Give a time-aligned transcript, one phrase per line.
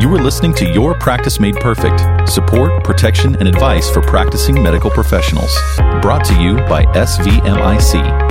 [0.00, 4.90] You are listening to Your Practice Made Perfect support, protection, and advice for practicing medical
[4.90, 5.56] professionals.
[6.02, 8.27] Brought to you by SVMIC.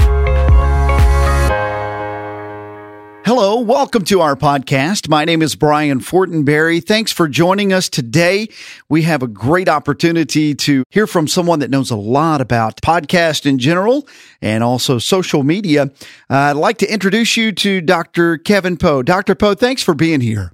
[3.28, 5.10] Hello, welcome to our podcast.
[5.10, 6.82] My name is Brian Fortenberry.
[6.82, 8.48] Thanks for joining us today.
[8.88, 13.46] We have a great opportunity to hear from someone that knows a lot about podcast
[13.46, 14.08] in general
[14.42, 15.92] and also social media.
[16.30, 18.38] Uh, I'd like to introduce you to Dr.
[18.38, 19.04] Kevin Pho.
[19.04, 19.36] Dr.
[19.36, 20.54] Pho, thanks for being here.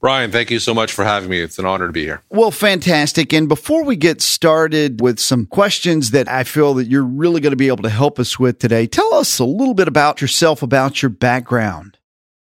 [0.00, 1.40] Brian, thank you so much for having me.
[1.40, 2.22] It's an honor to be here.
[2.30, 3.32] Well, fantastic.
[3.32, 7.50] And before we get started with some questions that I feel that you're really going
[7.50, 10.62] to be able to help us with today, tell us a little bit about yourself,
[10.62, 11.98] about your background.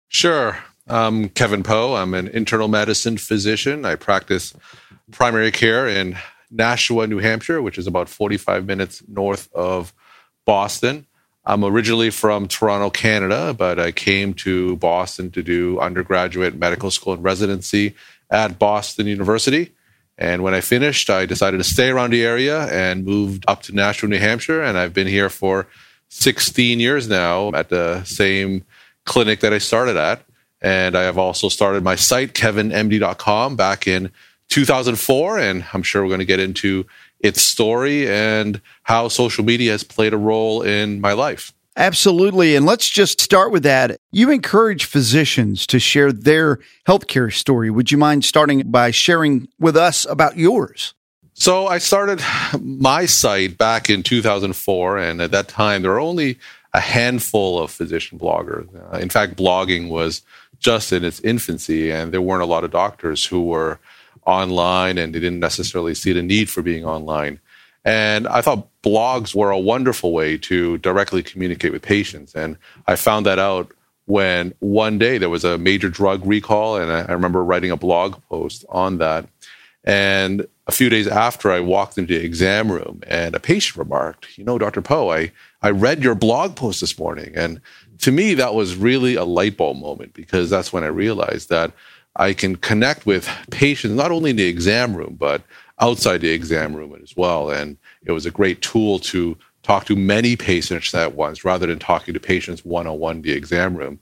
[0.08, 0.58] Sure.
[0.88, 1.94] I'm Kevin Pho.
[1.94, 3.84] I'm an internal medicine physician.
[3.84, 4.54] I practice
[5.10, 6.16] primary care in
[6.50, 9.92] Nashua, New Hampshire, which is about 45 minutes north of
[10.46, 11.06] Boston.
[11.44, 17.12] I'm originally from Toronto, Canada, but I came to Boston to do undergraduate medical school
[17.12, 17.94] and residency
[18.30, 19.74] at Boston University.
[20.16, 23.74] And when I finished, I decided to stay around the area and moved up to
[23.74, 24.62] Nashua, New Hampshire.
[24.62, 25.66] And I've been here for
[26.08, 28.64] 16 years now at the same
[29.08, 30.22] clinic that I started at.
[30.60, 34.10] And I have also started my site, kevinmd.com, back in
[34.48, 35.38] 2004.
[35.38, 36.86] And I'm sure we're going to get into
[37.20, 41.52] its story and how social media has played a role in my life.
[41.76, 42.56] Absolutely.
[42.56, 43.98] And let's just start with that.
[44.10, 47.70] You encourage physicians to share their healthcare story.
[47.70, 50.94] Would you mind starting by sharing with us about yours?
[51.34, 52.20] So I started
[52.60, 54.98] my site back in 2004.
[54.98, 56.38] And at that time, there were only
[56.74, 58.68] a handful of physician bloggers.
[58.92, 60.22] Uh, in fact, blogging was
[60.58, 63.78] just in its infancy, and there weren't a lot of doctors who were
[64.26, 67.40] online and they didn't necessarily see the need for being online.
[67.84, 72.34] And I thought blogs were a wonderful way to directly communicate with patients.
[72.34, 73.72] And I found that out
[74.04, 78.20] when one day there was a major drug recall, and I, remember writing a blog
[78.28, 79.26] post on that.
[79.84, 84.36] And a few days after, I walked into the exam room, and a patient remarked,
[84.36, 84.82] "You know, Dr.
[84.82, 85.30] Pho, I
[85.62, 87.60] I read your blog post this morning." And
[87.98, 91.72] to me, that was really a light bulb moment because that's when I realized that
[92.16, 95.42] I can connect with patients not only in the exam room, but
[95.80, 97.50] outside the exam room as well.
[97.50, 101.78] And it was a great tool to talk to many patients at once rather than
[101.78, 104.00] talking to patients one on one in the exam room.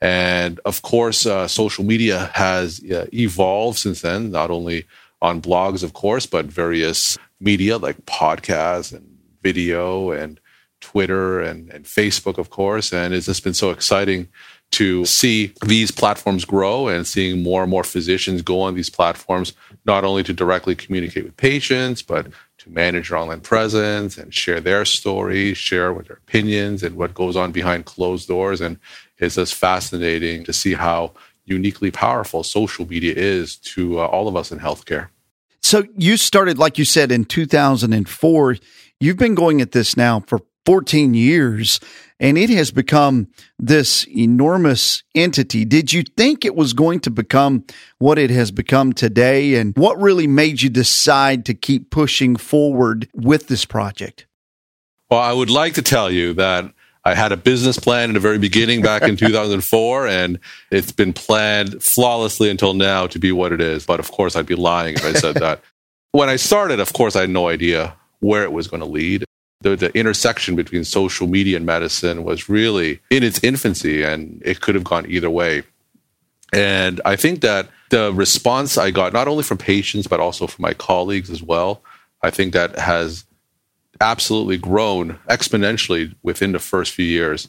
[0.00, 4.86] And of course, uh, social media has uh, evolved since then, not only
[5.20, 9.06] on blogs, of course, but various media like podcasts and
[9.42, 10.40] video and
[10.82, 12.92] Twitter and, and Facebook, of course.
[12.92, 14.28] And it's just been so exciting
[14.72, 19.52] to see these platforms grow and seeing more and more physicians go on these platforms,
[19.84, 22.26] not only to directly communicate with patients, but
[22.58, 27.14] to manage their online presence and share their stories, share what their opinions and what
[27.14, 28.60] goes on behind closed doors.
[28.60, 28.78] And
[29.18, 31.12] it's just fascinating to see how
[31.44, 35.08] uniquely powerful social media is to uh, all of us in healthcare.
[35.60, 38.56] So you started, like you said, in 2004.
[39.00, 41.80] You've been going at this now for 14 years
[42.22, 43.26] and it has become
[43.58, 45.64] this enormous entity.
[45.64, 47.64] Did you think it was going to become
[47.98, 49.56] what it has become today?
[49.56, 54.26] And what really made you decide to keep pushing forward with this project?
[55.10, 56.72] Well, I would like to tell you that
[57.04, 60.38] I had a business plan in the very beginning back in 2004, and
[60.70, 63.84] it's been planned flawlessly until now to be what it is.
[63.84, 65.60] But of course, I'd be lying if I said that.
[66.12, 69.24] when I started, of course, I had no idea where it was going to lead
[69.62, 74.60] the, the intersection between social media and medicine was really in its infancy and it
[74.60, 75.62] could have gone either way.
[76.52, 80.62] And I think that the response I got, not only from patients, but also from
[80.62, 81.82] my colleagues as well,
[82.22, 83.24] I think that has
[84.00, 87.48] absolutely grown exponentially within the first few years.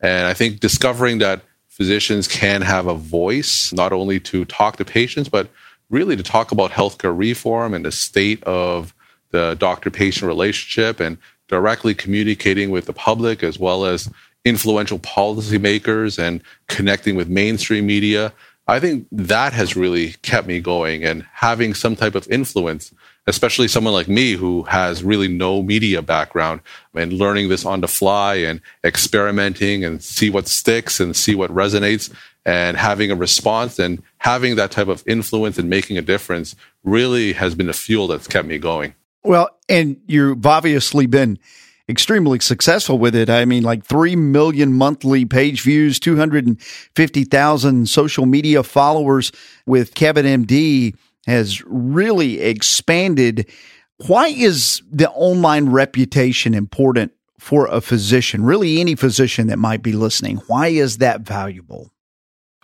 [0.00, 4.84] And I think discovering that physicians can have a voice, not only to talk to
[4.84, 5.48] patients, but
[5.90, 8.94] really to talk about healthcare reform and the state of
[9.30, 11.18] the doctor patient relationship and
[11.48, 14.10] directly communicating with the public as well as
[14.44, 18.32] influential policymakers and connecting with mainstream media.
[18.66, 22.92] I think that has really kept me going and having some type of influence,
[23.26, 26.60] especially someone like me who has really no media background
[26.94, 31.50] and learning this on the fly and experimenting and see what sticks and see what
[31.50, 32.12] resonates
[32.46, 36.54] and having a response and having that type of influence and making a difference
[36.84, 38.94] really has been the fuel that's kept me going.
[39.24, 41.38] Well, and you've obviously been
[41.88, 43.30] extremely successful with it.
[43.30, 49.32] I mean, like 3 million monthly page views, 250,000 social media followers
[49.66, 50.94] with Kevin MD
[51.26, 53.50] has really expanded.
[54.06, 58.44] Why is the online reputation important for a physician?
[58.44, 60.36] Really, any physician that might be listening.
[60.48, 61.90] Why is that valuable?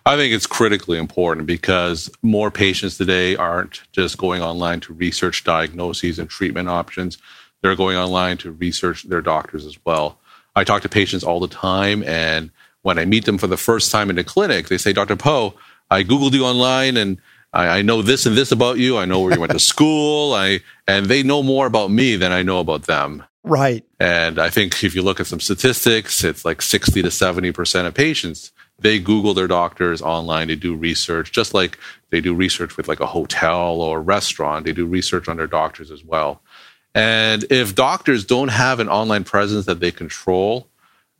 [0.05, 5.43] I think it's critically important because more patients today aren't just going online to research
[5.43, 7.17] diagnoses and treatment options.
[7.61, 10.17] They're going online to research their doctors as well.
[10.55, 12.49] I talk to patients all the time, and
[12.81, 15.15] when I meet them for the first time in the clinic, they say, Dr.
[15.15, 15.53] Pho,
[15.89, 17.17] I Googled you online and
[17.53, 18.97] I, I, know this and this about you.
[18.97, 20.33] I know where you went to school.
[20.33, 23.23] I and they know more about me than I know about them.
[23.43, 23.85] Right.
[23.99, 27.93] And I think if you look at some statistics, it's like 60 to 70% of
[27.93, 28.51] patients,
[28.81, 31.77] they Google their doctors online to do research, just like
[32.09, 34.65] they do research with like a hotel or a restaurant.
[34.65, 36.41] They do research on their doctors as well.
[36.93, 40.67] And if doctors don't have an online presence that they control,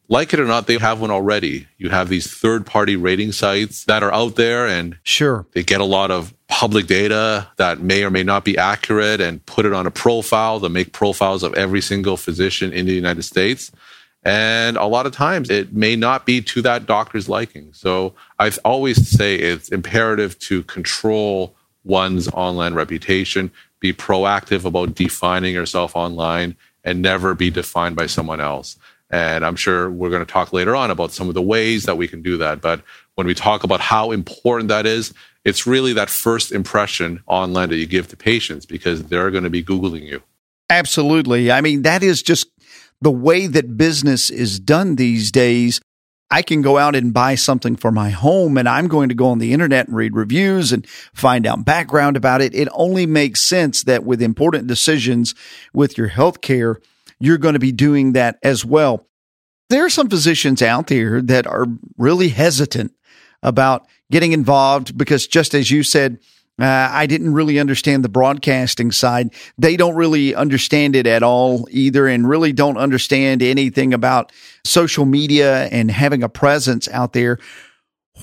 [0.09, 1.67] like it or not, they have one already.
[1.77, 5.79] You have these third party rating sites that are out there and sure they get
[5.79, 9.71] a lot of public data that may or may not be accurate and put it
[9.71, 13.71] on a profile to make profiles of every single physician in the United States.
[14.23, 17.73] And a lot of times it may not be to that doctor's liking.
[17.73, 25.53] So I always say it's imperative to control one's online reputation, be proactive about defining
[25.53, 28.77] yourself online, and never be defined by someone else.
[29.09, 31.97] And I'm sure we're going to talk later on about some of the ways that
[31.97, 32.61] we can do that.
[32.61, 32.81] But
[33.15, 35.13] when we talk about how important that is,
[35.43, 39.49] it's really that first impression online that you give to patients because they're going to
[39.49, 40.21] be Googling you.
[40.69, 41.51] Absolutely.
[41.51, 42.47] I mean, that is just
[43.01, 45.81] the way that business is done these days.
[46.29, 49.27] I can go out and buy something for my home and I'm going to go
[49.27, 52.55] on the internet and read reviews and find out background about it.
[52.55, 55.35] It only makes sense that with important decisions
[55.73, 56.77] with your healthcare,
[57.19, 59.07] you're going to be doing that as well.
[59.69, 61.65] There are some physicians out there that are
[61.97, 62.93] really hesitant
[63.43, 66.19] about getting involved because, just as you said,
[66.61, 69.33] uh, I didn't really understand the broadcasting side.
[69.57, 74.31] They don't really understand it at all either, and really don't understand anything about
[74.63, 77.39] social media and having a presence out there.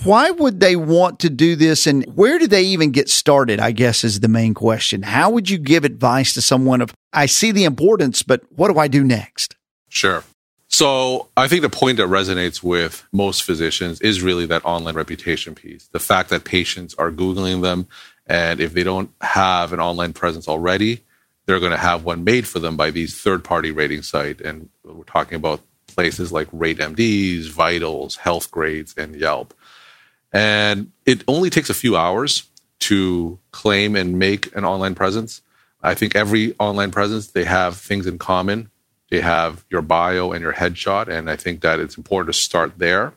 [0.05, 3.59] Why would they want to do this and where do they even get started?
[3.59, 5.03] I guess is the main question.
[5.03, 8.79] How would you give advice to someone of, I see the importance, but what do
[8.79, 9.57] I do next?
[9.89, 10.23] Sure.
[10.69, 15.55] So I think the point that resonates with most physicians is really that online reputation
[15.55, 15.89] piece.
[15.89, 17.89] The fact that patients are Googling them.
[18.29, 21.01] And if they don't have an online presence already,
[21.47, 24.41] they're going to have one made for them by these third party rating site.
[24.43, 29.55] And we're talking about places like RateMDs, Vitals, Healthgrades, and Yelp.
[30.31, 32.43] And it only takes a few hours
[32.81, 35.41] to claim and make an online presence.
[35.83, 38.71] I think every online presence, they have things in common.
[39.11, 41.09] They have your bio and your headshot.
[41.09, 43.15] And I think that it's important to start there.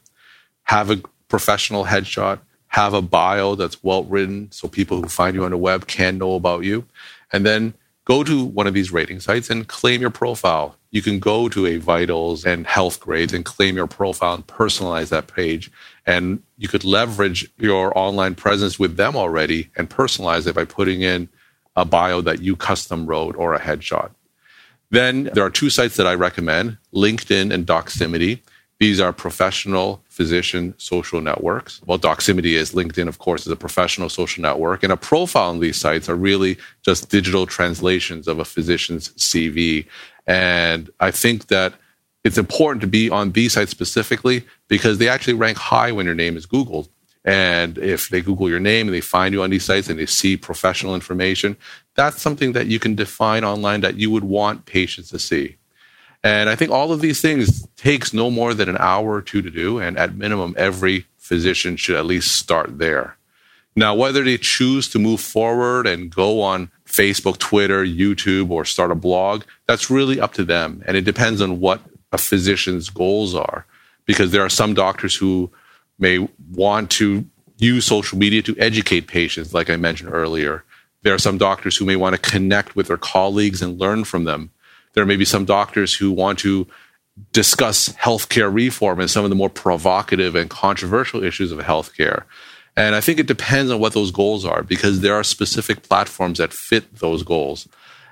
[0.64, 2.40] Have a professional headshot,
[2.72, 6.18] have a bio that's well written so people who find you on the web can
[6.18, 6.86] know about you.
[7.34, 7.74] And then
[8.06, 10.78] go to one of these rating sites and claim your profile.
[10.90, 15.28] You can go to a Vitals and Healthgrades and claim your profile and personalize that
[15.28, 15.70] page.
[16.06, 21.02] And you could leverage your online presence with them already and personalize it by putting
[21.02, 21.28] in
[21.76, 24.12] a bio that you custom wrote or a headshot.
[24.92, 28.40] Then there are two sites that I recommend LinkedIn and Doximity.
[28.82, 31.84] These are professional physician social networks.
[31.86, 34.82] Well, Doximity is LinkedIn, of course, is a professional social network.
[34.82, 39.86] And a profile on these sites are really just digital translations of a physician's CV.
[40.26, 41.76] And I think that
[42.24, 46.16] it's important to be on these sites specifically because they actually rank high when your
[46.16, 46.90] name is Googled.
[47.24, 50.08] And if they Google your name and they find you on these sites and they
[50.08, 51.56] see professional information,
[51.94, 55.58] that's something that you can define online that you would want patients to see.
[56.24, 59.42] And I think all of these things takes no more than an hour or two
[59.42, 59.80] to do.
[59.80, 63.18] And at minimum, every physician should at least start there.
[63.76, 68.92] Now, whether they choose to move forward and go on Facebook, Twitter, YouTube, or start
[68.92, 70.84] a blog, that's really up to them.
[70.86, 73.66] And it depends on what a physician's goals are.
[74.06, 75.50] Because there are some doctors who
[75.98, 77.26] may want to
[77.58, 80.64] use social media to educate patients, like I mentioned earlier.
[81.04, 84.26] There are some doctors who may want to connect with their colleagues and learn from
[84.26, 84.52] them.
[84.94, 86.68] There may be some doctors who want to
[87.34, 92.24] discuss healthcare reform and some of the more provocative and controversial issues of healthcare.
[92.76, 96.38] And I think it depends on what those goals are because there are specific platforms
[96.38, 97.68] that fit those goals.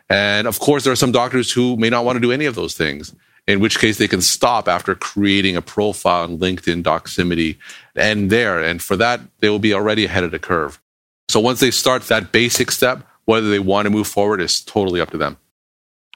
[0.09, 2.55] And of course, there are some doctors who may not want to do any of
[2.55, 3.13] those things,
[3.47, 7.57] in which case they can stop after creating a profile on LinkedIn, Doximity,
[7.95, 8.61] and there.
[8.61, 10.81] And for that, they will be already ahead of the curve.
[11.29, 14.99] So once they start that basic step, whether they want to move forward is totally
[14.99, 15.37] up to them.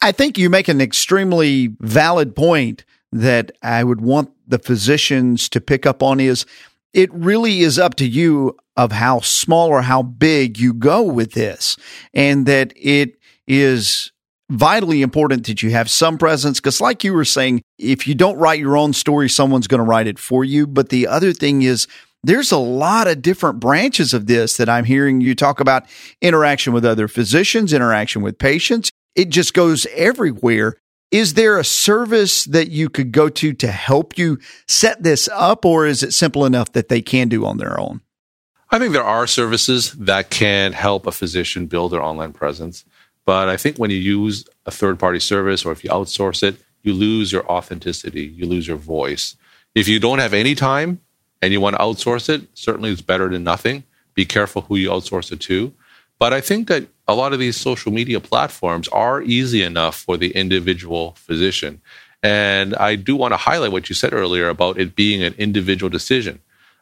[0.04, 2.84] I think you make an extremely valid point
[3.14, 6.46] that I would want the physicians to pick up on is
[6.94, 11.32] it really is up to you of how small or how big you go with
[11.32, 11.78] this
[12.14, 13.16] and that it
[13.48, 14.12] is
[14.52, 18.38] vitally important that you have some presence because like you were saying if you don't
[18.38, 21.62] write your own story someone's going to write it for you but the other thing
[21.62, 21.88] is
[22.24, 25.86] there's a lot of different branches of this that I'm hearing you talk about
[26.22, 28.92] interaction with other physicians, interaction with patients.
[29.16, 30.78] It just goes everywhere.
[31.12, 35.64] Is there a service that you could go to to help you set this up,
[35.64, 38.02] or is it simple enough that they can do on their own?
[38.72, 42.84] I think there are services that can help a physician build their online presence.
[43.26, 46.56] But I think when you use a third party service or if you outsource it,
[46.82, 49.36] you lose your authenticity, you lose your voice.
[49.76, 51.00] If you don't have any time
[51.42, 53.84] and you want to outsource it, certainly it's better than nothing.
[54.16, 55.74] Be careful who you outsource it to.
[56.20, 60.18] But I think that a lot of these social media platforms are easy enough for
[60.18, 61.82] the individual physician.
[62.22, 65.90] And I do want to highlight what you said earlier about it being an individual
[65.90, 66.40] decision.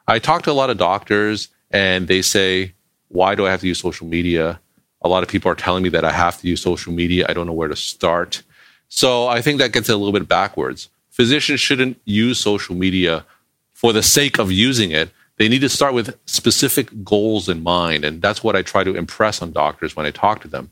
[0.07, 2.73] I talk to a lot of doctors and they say,
[3.07, 4.59] Why do I have to use social media?
[5.01, 7.25] A lot of people are telling me that I have to use social media.
[7.27, 8.43] I don't know where to start.
[8.87, 10.89] So I think that gets a little bit backwards.
[11.09, 13.25] Physicians shouldn't use social media
[13.73, 15.09] for the sake of using it,
[15.41, 18.05] they need to start with specific goals in mind.
[18.05, 20.69] And that's what I try to impress on doctors when I talk to them.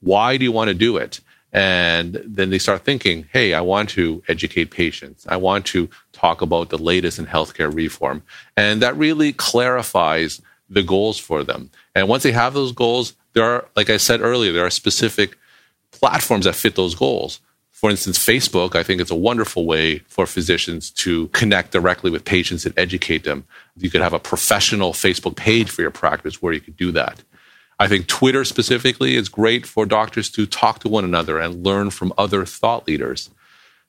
[0.00, 1.20] Why do you want to do it?
[1.50, 5.26] And then they start thinking, hey, I want to educate patients.
[5.26, 8.22] I want to talk about the latest in healthcare reform.
[8.54, 11.70] And that really clarifies the goals for them.
[11.94, 15.38] And once they have those goals, there are, like I said earlier, there are specific
[15.90, 17.40] platforms that fit those goals.
[17.82, 22.24] For instance, Facebook, I think it's a wonderful way for physicians to connect directly with
[22.24, 23.44] patients and educate them.
[23.76, 27.24] You could have a professional Facebook page for your practice where you could do that.
[27.80, 31.90] I think Twitter specifically is great for doctors to talk to one another and learn
[31.90, 33.30] from other thought leaders.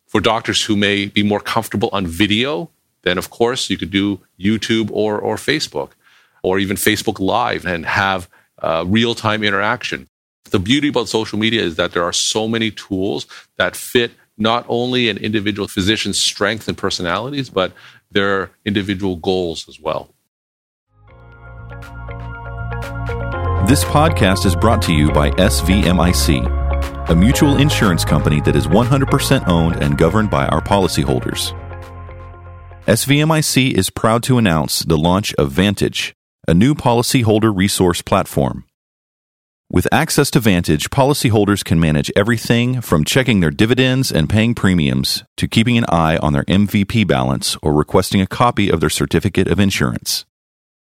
[0.07, 2.71] For doctors who may be more comfortable on video,
[3.03, 5.91] then of course you could do YouTube or, or Facebook
[6.41, 10.09] or even Facebook Live and have uh, real time interaction.
[10.53, 13.25] The beauty about social media is that there are so many tools
[13.57, 17.74] that fit not only an individual physician's strengths and personalities, but
[18.12, 20.13] their individual goals as well.
[23.67, 29.48] This podcast is brought to you by SVMIC, a mutual insurance company that is 100%
[29.48, 31.51] owned and governed by our policyholders.
[32.86, 36.13] SVMIC is proud to announce the launch of Vantage,
[36.48, 38.65] a new policyholder resource platform.
[39.74, 45.24] With access to Vantage, policyholders can manage everything from checking their dividends and paying premiums
[45.38, 49.48] to keeping an eye on their MVP balance or requesting a copy of their certificate
[49.48, 50.25] of insurance.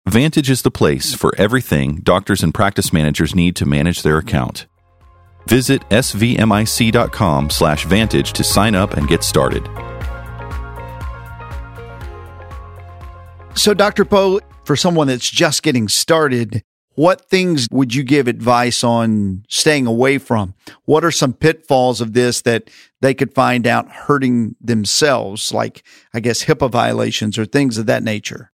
[0.06, 4.68] Vantage is the place for everything doctors and practice managers need to manage their account.
[5.49, 9.68] Visit svmic.com/vantage to sign up and get started.
[13.56, 14.04] So Dr.
[14.04, 16.62] Pho, for someone that's just getting started,
[16.98, 20.52] what things would you give advice on staying away from?
[20.84, 26.18] What are some pitfalls of this that they could find out hurting themselves, like, I
[26.18, 28.50] guess, HIPAA violations or things of that nature?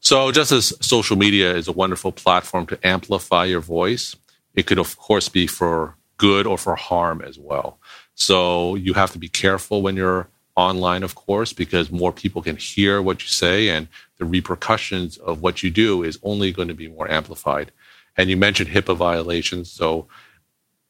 [0.00, 4.14] So, just as social media is a wonderful platform to amplify your voice,
[4.54, 7.78] it could, of course, be for good or for harm as well.
[8.14, 10.28] So, you have to be careful when you're
[10.58, 13.86] online, of course, because more people can hear what you say and
[14.18, 17.70] the repercussions of what you do is only going to be more amplified.
[18.16, 19.70] And you mentioned HIPAA violations.
[19.70, 20.08] So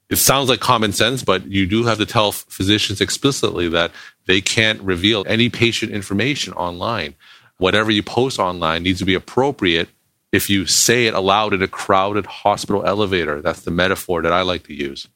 [0.09, 3.93] it sounds like common sense, but you do have to tell physicians explicitly that
[4.25, 7.15] they can't reveal any patient information online.
[7.59, 9.91] Whatever you post online needs to be appropriate
[10.33, 13.43] if you say it aloud in a crowded hospital elevator.
[13.43, 15.07] That's the metaphor that I like to use.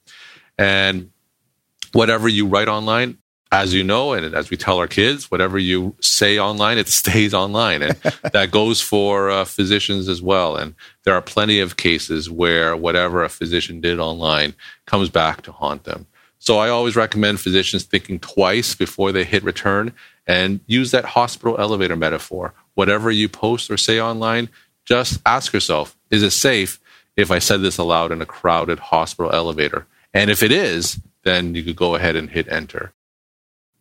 [0.59, 1.11] And
[1.93, 3.17] whatever you write online,
[3.53, 7.35] as you know, and as we tell our kids, whatever you say online, it stays
[7.35, 7.83] online.
[7.83, 7.97] And
[8.33, 10.57] that goes for uh, physicians as well.
[10.57, 14.55] And there are plenty of cases where whatever a physician did online
[14.87, 16.07] comes back to haunt them.
[16.39, 19.93] So I always recommend physicians thinking twice before they hit return
[20.27, 22.55] and use that hospital elevator metaphor.
[22.75, 24.49] Whatever you post or say online,
[24.85, 26.81] just ask yourself, is it safe
[27.17, 29.87] if I said this aloud in a crowded hospital elevator?
[30.15, 32.93] And if it is, then you could go ahead and hit enter.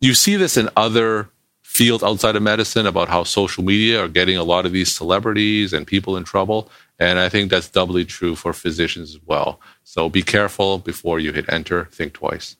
[0.02, 1.30] You see this in other
[1.62, 5.72] fields outside of medicine about how social media are getting a lot of these celebrities
[5.72, 6.68] and people in trouble.
[6.98, 9.60] And I think that's doubly true for physicians as well.
[9.84, 12.56] So be careful before you hit enter, think twice.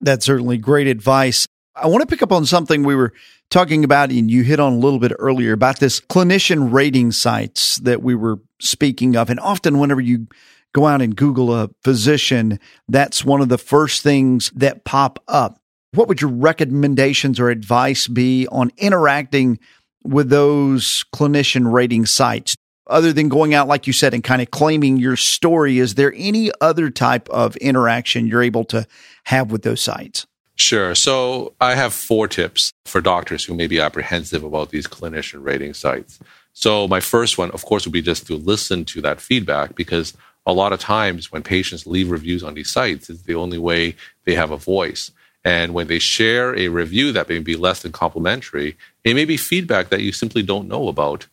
[0.00, 1.48] That's certainly great advice.
[1.74, 3.12] I want to pick up on something we were
[3.50, 7.78] talking about, and you hit on a little bit earlier about this clinician rating sites
[7.78, 9.28] that we were speaking of.
[9.28, 10.28] And often, whenever you
[10.72, 15.59] go out and Google a physician, that's one of the first things that pop up.
[15.92, 19.58] What would your recommendations or advice be on interacting
[20.04, 22.54] with those clinician rating sites?
[22.86, 26.12] Other than going out, like you said, and kind of claiming your story, is there
[26.16, 28.86] any other type of interaction you're able to
[29.24, 30.26] have with those sites?
[30.54, 30.94] Sure.
[30.94, 35.74] So I have four tips for doctors who may be apprehensive about these clinician rating
[35.74, 36.20] sites.
[36.52, 40.14] So, my first one, of course, would be just to listen to that feedback because
[40.46, 43.94] a lot of times when patients leave reviews on these sites, it's the only way
[44.24, 45.12] they have a voice.
[45.44, 49.36] And when they share a review that may be less than complimentary, it may be
[49.36, 51.26] feedback that you simply don't know about.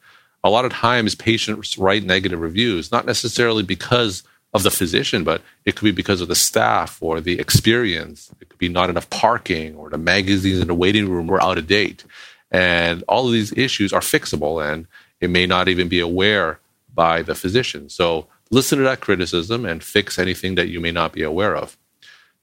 [0.44, 4.24] A lot of times, patients write negative reviews, not necessarily because
[4.54, 8.32] of the physician, but it could be because of the staff or the experience.
[8.40, 11.58] It could be not enough parking or the magazines in the waiting room were out
[11.58, 12.06] of date.
[12.50, 14.88] And all of these issues are fixable and
[15.20, 16.60] it may not even be aware
[16.94, 17.90] by the physician.
[17.90, 21.78] So listen to that criticism and fix anything that you may not be aware of.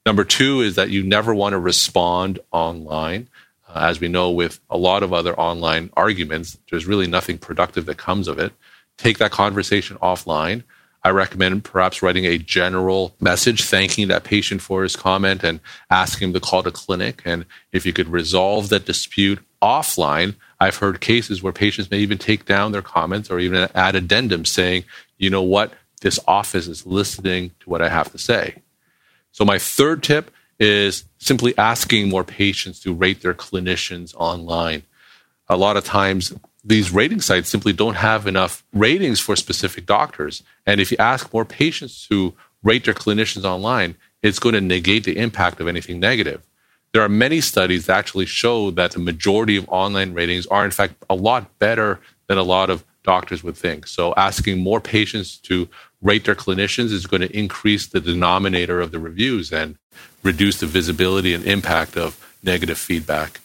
[0.06, 3.28] Number two is that you never want to respond online.
[3.68, 7.86] Uh, as we know, with a lot of other online arguments, there's really nothing productive
[7.86, 8.52] that comes of it.
[8.98, 10.62] Take that conversation offline.
[11.02, 16.28] I recommend perhaps writing a general message thanking that patient for his comment and asking
[16.28, 17.22] him to call the clinic.
[17.24, 22.18] And if you could resolve that dispute offline, I've heard cases where patients may even
[22.18, 24.84] take down their comments or even add addendum saying,
[25.18, 28.62] you know what, this office is listening to what I have to say.
[29.34, 34.84] So, my third tip is simply asking more patients to rate their clinicians online.
[35.48, 40.44] A lot of times, these rating sites simply don't have enough ratings for specific doctors.
[40.64, 45.02] And if you ask more patients to rate their clinicians online, it's going to negate
[45.02, 46.40] the impact of anything negative.
[46.92, 50.70] There are many studies that actually show that the majority of online ratings are, in
[50.70, 51.98] fact, a lot better
[52.28, 53.88] than a lot of doctors would think.
[53.88, 55.68] So, asking more patients to
[56.04, 59.76] rate their clinicians is going to increase the denominator of the reviews and
[60.22, 63.40] reduce the visibility and impact of negative feedback.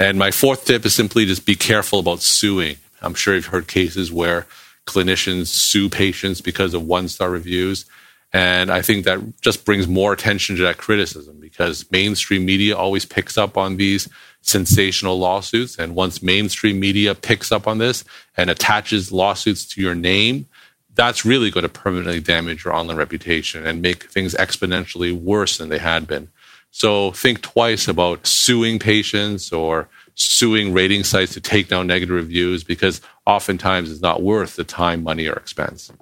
[0.00, 2.76] And my fourth tip is simply just be careful about suing.
[3.02, 4.46] I'm sure you've heard cases where
[4.86, 7.84] clinicians sue patients because of one star reviews.
[8.32, 13.04] And I think that just brings more attention to that criticism because mainstream media always
[13.04, 14.08] picks up on these
[14.40, 15.78] sensational lawsuits.
[15.78, 18.04] And once mainstream media picks up on this
[18.36, 20.46] and attaches lawsuits to your name,
[20.98, 25.68] that's really going to permanently damage your online reputation and make things exponentially worse than
[25.68, 26.28] they had been.
[26.72, 32.64] So think twice about suing patients or suing rating sites to take down negative reviews
[32.64, 35.92] because oftentimes it's not worth the time, money, or expense.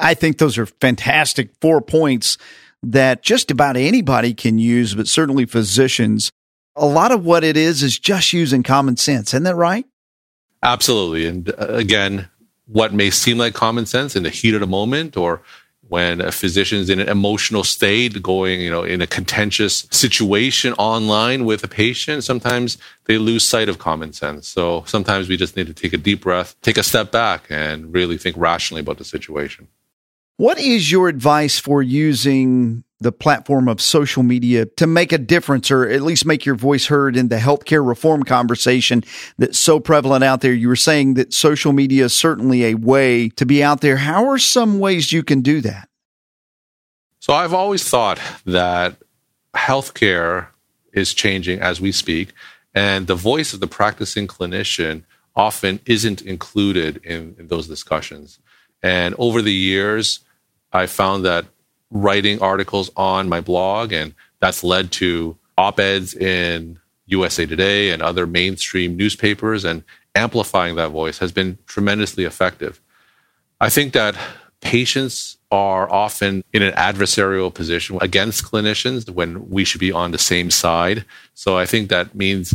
[0.00, 2.38] I think those are fantastic four points
[2.82, 6.32] that just about anybody can use, but certainly physicians.
[6.74, 9.34] A lot of what it is is just using common sense.
[9.34, 9.84] Isn't that right?
[10.62, 11.26] Absolutely.
[11.26, 12.30] And uh, again,
[12.66, 15.40] what may seem like common sense in the heat of the moment or
[15.88, 21.44] when a physician's in an emotional state going you know in a contentious situation online
[21.44, 24.48] with a patient sometimes they lose sight of common sense.
[24.48, 27.92] So sometimes we just need to take a deep breath take a step back and
[27.92, 29.68] really think rationally about the situation.
[30.38, 35.70] What is your advice for using the platform of social media to make a difference
[35.70, 39.04] or at least make your voice heard in the healthcare reform conversation
[39.38, 40.52] that's so prevalent out there?
[40.52, 43.96] You were saying that social media is certainly a way to be out there.
[43.96, 45.88] How are some ways you can do that?
[47.20, 48.96] So I've always thought that
[49.54, 50.48] healthcare
[50.92, 52.32] is changing as we speak,
[52.74, 55.02] and the voice of the practicing clinician
[55.34, 58.38] often isn't included in, in those discussions.
[58.82, 60.20] And over the years,
[60.72, 61.46] I found that
[62.00, 68.02] writing articles on my blog, and that's led to op eds in USA Today and
[68.02, 69.82] other mainstream newspapers, and
[70.14, 72.80] amplifying that voice has been tremendously effective.
[73.60, 74.16] I think that
[74.60, 80.18] patients are often in an adversarial position against clinicians when we should be on the
[80.18, 81.04] same side.
[81.34, 82.54] So I think that means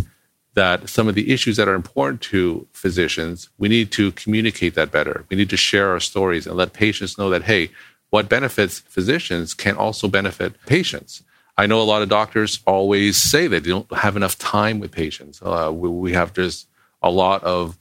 [0.54, 4.92] that some of the issues that are important to physicians, we need to communicate that
[4.92, 5.26] better.
[5.30, 7.70] We need to share our stories and let patients know that, hey,
[8.12, 11.24] what benefits physicians can also benefit patients.
[11.58, 14.92] I know a lot of doctors always say that they don't have enough time with
[14.92, 15.42] patients.
[15.42, 16.68] Uh, we, we, have just
[17.02, 17.78] a lot of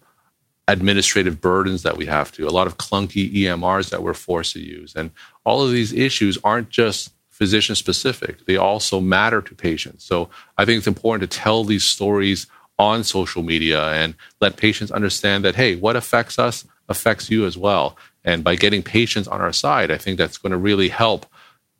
[0.68, 4.60] administrative burdens that we have to, a lot of clunky EMRs that we're forced to
[4.60, 4.94] use.
[4.94, 5.10] And
[5.44, 10.04] all of these issues aren't just physician specific, they also matter to patients.
[10.04, 12.46] So I think it's important to tell these stories
[12.78, 17.56] on social media and let patients understand that, hey, what affects us affects you as
[17.56, 17.96] well.
[18.24, 21.26] And by getting patients on our side, I think that's going to really help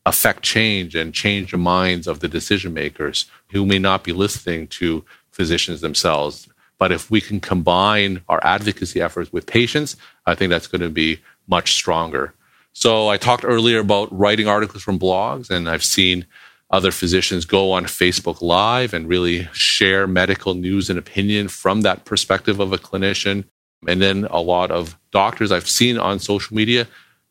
[0.07, 4.67] affect change and change the minds of the decision makers who may not be listening
[4.69, 6.49] to physicians themselves.
[6.79, 10.89] But if we can combine our advocacy efforts with patients, I think that's going to
[10.89, 12.33] be much stronger.
[12.73, 16.27] So I talked earlier about writing articles from blogs, and I've seen
[16.71, 22.05] other physicians go on Facebook Live and really share medical news and opinion from that
[22.05, 23.45] perspective of a clinician.
[23.87, 26.87] And then a lot of doctors I've seen on social media,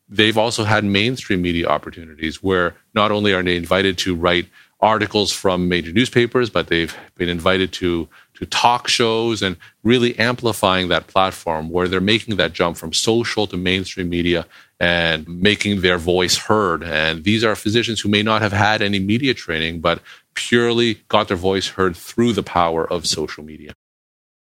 [0.08, 4.46] they've also had mainstream media opportunities where not only are they invited to write
[4.80, 10.88] articles from major newspapers, but they've been invited to to talk shows and really amplifying
[10.88, 14.46] that platform where they're making that jump from social to mainstream media
[14.80, 16.82] and making their voice heard.
[16.82, 20.00] And these are physicians who may not have had any media training, but
[20.32, 23.74] purely got their voice heard through the power of social media.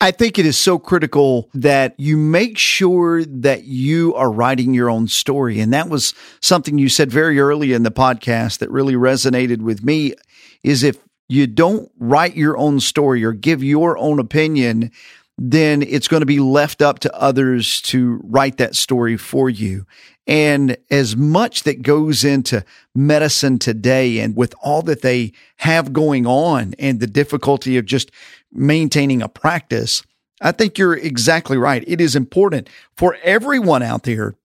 [0.06, 4.88] I think it is so critical that you make sure that you are writing your
[4.88, 5.60] own story.
[5.60, 6.13] And that was
[6.44, 10.13] something you said very early in the podcast that really resonated with me
[10.62, 14.91] is if you don't write your own story or give your own opinion,
[15.39, 19.88] then it's going to be left up to others to write that story for you.
[20.28, 22.63] And as much that goes into
[22.94, 28.12] medicine today and with all that they have going on and the difficulty of just
[28.56, 30.04] maintaining a practice,
[30.41, 31.84] I think you're exactly right.
[31.88, 34.36] It is important for everyone out there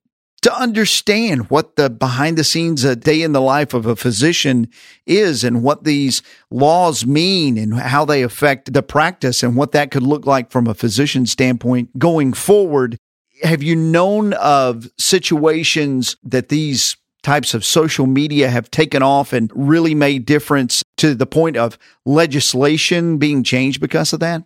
[0.43, 4.69] to understand what the behind the scenes a day in the life of a physician
[5.07, 9.91] is and what these laws mean and how they affect the practice and what that
[9.91, 12.97] could look like from a physician standpoint going forward.
[13.43, 19.51] Have you known of situations that these types of social media have taken off and
[19.55, 24.45] really made difference to the point of legislation being changed because of that?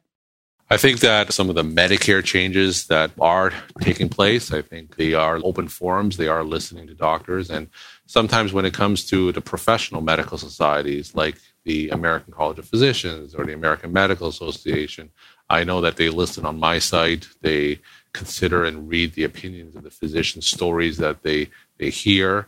[0.70, 5.12] I think that some of the Medicare changes that are taking place, I think they
[5.12, 7.50] are open forums, they are listening to doctors.
[7.50, 7.68] And
[8.06, 13.34] sometimes when it comes to the professional medical societies like the American College of Physicians
[13.34, 15.10] or the American Medical Association,
[15.50, 17.28] I know that they listen on my site.
[17.42, 17.80] They
[18.14, 22.46] consider and read the opinions of the physician stories that they, they hear.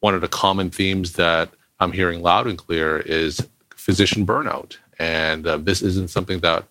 [0.00, 4.76] One of the common themes that I'm hearing loud and clear is physician burnout.
[4.98, 6.64] And uh, this isn't something that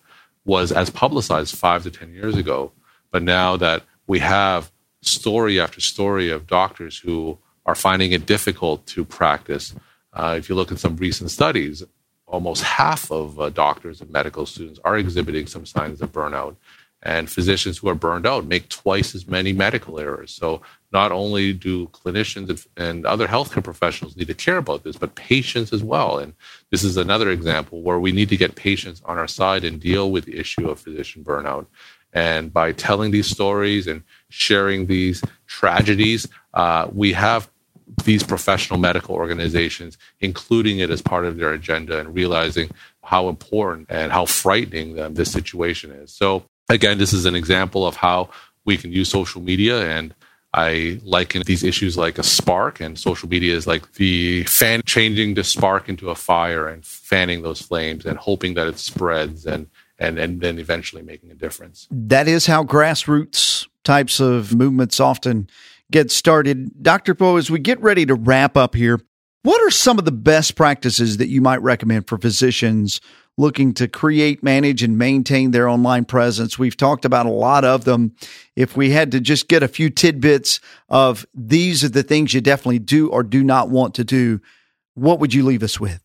[0.44, 2.72] was as publicized five to 10 years ago.
[3.10, 4.70] But now that we have
[5.02, 9.74] story after story of doctors who are finding it difficult to practice,
[10.12, 11.82] uh, if you look at some recent studies,
[12.26, 16.56] almost half of uh, doctors and medical students are exhibiting some signs of burnout.
[17.04, 20.30] And physicians who are burned out make twice as many medical errors.
[20.32, 25.14] So not only do clinicians and other healthcare professionals need to care about this, but
[25.14, 26.18] patients as well.
[26.18, 26.32] And
[26.70, 30.10] this is another example where we need to get patients on our side and deal
[30.10, 31.66] with the issue of physician burnout.
[32.14, 37.50] And by telling these stories and sharing these tragedies, uh, we have
[38.04, 42.70] these professional medical organizations including it as part of their agenda and realizing
[43.02, 46.10] how important and how frightening um, this situation is.
[46.12, 48.30] So again, this is an example of how
[48.64, 50.14] we can use social media and
[50.54, 55.34] I liken these issues like a spark, and social media is like the fan changing
[55.34, 59.66] the spark into a fire and fanning those flames and hoping that it spreads and
[59.98, 61.88] and and then eventually making a difference.
[61.90, 65.48] That is how grassroots types of movements often
[65.90, 66.70] get started.
[66.80, 67.16] Dr.
[67.16, 69.00] Pho, as we get ready to wrap up here,
[69.44, 73.00] what are some of the best practices that you might recommend for physicians
[73.36, 76.58] looking to create, manage, and maintain their online presence.
[76.58, 78.14] We've talked about a lot of them.
[78.56, 82.40] If we had to just get a few tidbits of these are the things you
[82.40, 84.40] definitely do or do not want to do,
[84.94, 86.00] what would you leave us with?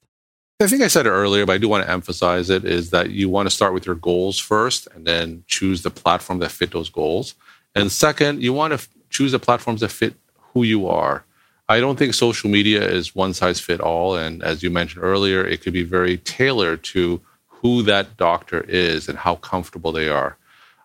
[0.60, 3.12] I think I said it earlier, but I do want to emphasize it is that
[3.12, 6.71] you want to start with your goals first and then choose the platform that fit
[6.71, 7.36] those goals.
[7.75, 10.15] And second, you want to f- choose the platforms that fit
[10.54, 11.23] who you are.
[11.69, 14.15] I don't think social media is one size fit all.
[14.15, 19.08] And as you mentioned earlier, it could be very tailored to who that doctor is
[19.08, 20.36] and how comfortable they are.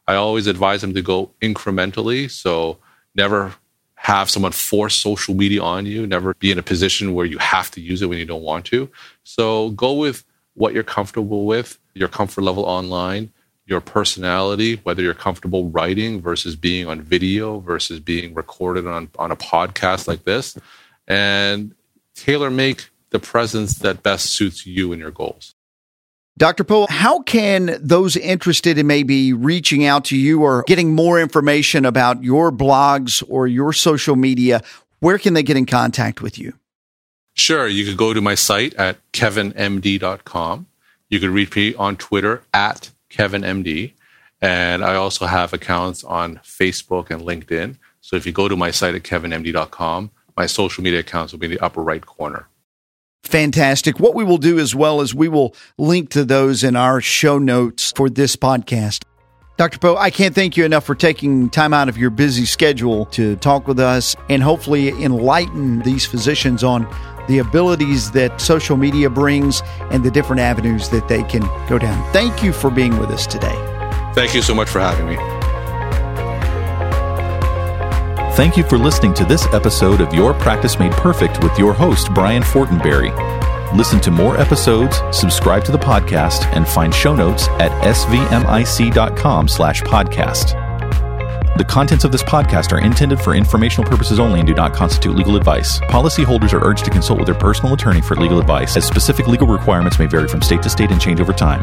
[0.07, 2.31] I always advise them to go incrementally.
[2.31, 2.77] So
[3.15, 3.55] never
[3.95, 7.71] have someone force social media on you, never be in a position where you have
[7.71, 8.91] to use it when you don't want to.
[9.23, 13.33] So go with what you're comfortable with, your comfort level online,
[13.67, 19.31] your personality, whether you're comfortable writing versus being on video versus being recorded on, on
[19.31, 20.59] a podcast like this,
[21.09, 21.75] and
[22.15, 25.55] tailor make the presence that best suits you and your goals.
[26.37, 26.65] Dr.
[26.65, 31.85] Pho, how can those interested in maybe reaching out to you or getting more information
[31.85, 34.61] about your blogs or your social media,
[34.99, 36.55] where can they get in contact with you?
[37.35, 37.69] Sure.
[37.69, 40.67] You could go to my site at kevinmd.com.
[41.09, 43.93] You could reach me on Twitter at KevinMD.
[44.41, 47.79] And I also have accounts on Facebook and LinkedIn.
[48.01, 51.47] So if you go to my site at kevinmd.com, my social media accounts will be
[51.47, 52.49] in the upper right corner.
[53.23, 53.99] Fantastic.
[53.99, 57.39] What we will do as well is we will link to those in our show
[57.39, 59.05] notes for this podcast.
[59.57, 59.79] Dr.
[59.79, 63.37] Pho, I can't thank you enough for taking time out of your busy schedule to
[63.37, 66.85] talk with us and hopefully enlighten these physicians on
[67.29, 72.13] the abilities that social media brings and the different avenues that they can go down.
[72.13, 73.55] Thank you for being with us today.
[74.15, 75.17] Thank you so much for having me.
[78.37, 82.13] Thank you for listening to this episode of Your Practice Made Perfect with your host,
[82.15, 83.13] Brian Fortenberry.
[83.77, 89.83] Listen to more episodes, subscribe to the podcast, and find show notes at svmic.com slash
[89.83, 90.64] podcast.
[91.57, 95.15] The contents of this podcast are intended for informational purposes only and do not constitute
[95.15, 95.79] legal advice.
[95.83, 99.47] Policyholders are urged to consult with their personal attorney for legal advice, as specific legal
[99.47, 101.63] requirements may vary from state to state and change over time.